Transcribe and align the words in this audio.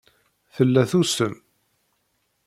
Tella 0.55 0.83
tusem. 0.91 1.35